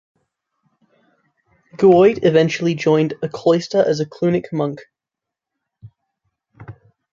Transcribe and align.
Guiot 1.77 2.23
eventually 2.23 2.73
joined 2.73 3.13
a 3.21 3.29
cloister 3.29 3.87
as 3.87 3.99
a 3.99 4.05
Cluniac 4.07 4.51
monk. 4.51 4.79